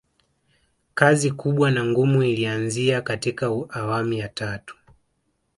[0.93, 4.75] kazi kubwa na ngumu ilianzia katika awamu ya tatu